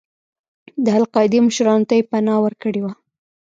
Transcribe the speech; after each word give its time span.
د 0.85 0.85
القاعدې 0.99 1.39
مشرانو 1.47 1.87
ته 1.89 1.93
یې 1.97 2.07
پناه 2.11 2.39
ورکړې 2.43 2.81
وه. 2.83 2.91